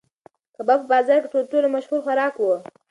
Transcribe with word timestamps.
کباب 0.55 0.79
په 0.83 0.89
بازار 0.93 1.19
کې 1.23 1.29
تر 1.33 1.43
ټولو 1.51 1.67
مشهور 1.75 1.99
خوراک 2.05 2.35
و. 2.39 2.45